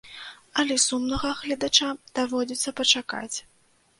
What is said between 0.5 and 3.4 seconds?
Але сумнага гледачам даводзіцца пачакаць.